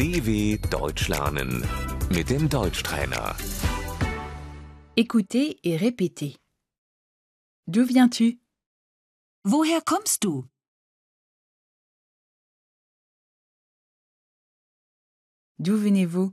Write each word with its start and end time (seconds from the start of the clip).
DW 0.00 0.56
Deutsch 0.70 1.08
lernen 1.08 1.62
mit 2.08 2.30
dem 2.30 2.48
Deutschtrainer. 2.48 3.36
Écoutez 4.96 5.58
et 5.62 5.76
répétez. 5.76 6.38
D'où 7.66 7.84
viens-tu 7.84 8.40
Woher 9.44 9.82
kommst 9.84 10.22
du? 10.22 10.48
D'où 15.58 15.76
venez-vous 15.76 16.32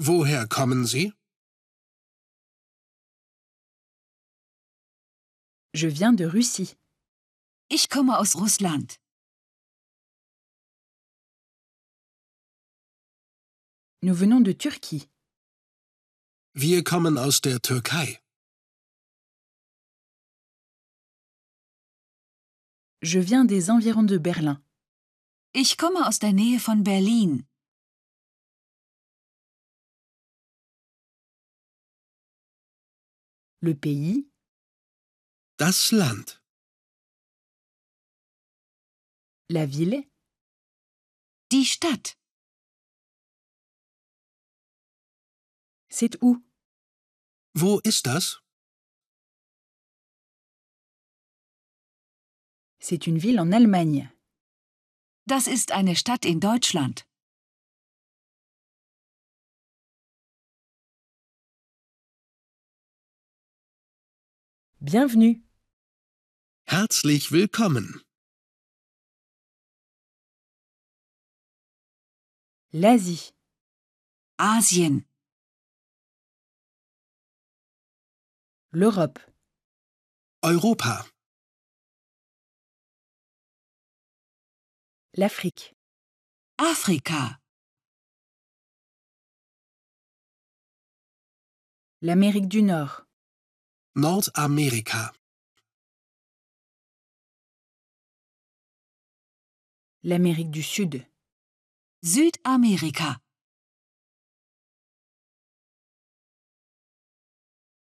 Woher 0.00 0.48
kommen 0.48 0.86
Sie? 0.86 1.12
Je 5.72 5.86
viens 5.86 6.12
de 6.12 6.24
Russie. 6.24 6.74
Ich 7.70 7.88
komme 7.88 8.18
aus 8.18 8.34
Russland. 8.34 8.98
Nous 14.02 14.14
venons 14.14 14.40
de 14.40 14.52
Turquie. 14.52 15.08
Wir 16.54 16.82
kommen 16.84 17.18
aus 17.18 17.40
der 17.40 17.60
Türkei. 17.60 18.20
Je 23.02 23.20
viens 23.20 23.44
des 23.44 23.70
environs 23.70 24.04
de 24.06 24.18
Berlin. 24.18 24.58
Ich 25.52 25.76
komme 25.78 26.06
aus 26.06 26.18
der 26.18 26.32
Nähe 26.32 26.60
von 26.60 26.84
Berlin. 26.84 27.46
Le 33.60 33.74
pays, 33.74 34.24
Das 35.58 35.90
Land. 35.92 36.40
la 39.50 39.64
ville, 39.66 40.04
Die 41.50 41.64
Stadt. 41.64 42.17
C'est 45.88 46.16
où 46.22 46.42
Wo 47.54 47.80
ist 47.82 48.06
das? 48.06 48.40
C'est 52.78 53.06
une 53.06 53.18
ville 53.18 53.40
en 53.40 53.52
Allemagne. 53.52 54.10
Das 55.26 55.46
ist 55.46 55.72
eine 55.72 55.96
Stadt 55.96 56.24
in 56.24 56.40
Deutschland. 56.40 57.04
Bienvenue. 64.80 65.42
Herzlich 66.64 67.32
willkommen. 67.32 68.02
L'Asie, 72.72 73.32
Asien. 74.36 75.07
l'Europe, 78.72 79.18
Europa. 80.44 81.06
l'Afrique, 85.14 85.74
Afrika. 86.58 87.40
l'Amérique 92.02 92.46
du 92.46 92.62
Nord, 92.62 93.06
Nordamerika. 93.96 95.12
l'Amérique 100.02 100.50
du 100.50 100.62
Sud, 100.62 101.06
Südamerika. 102.02 103.18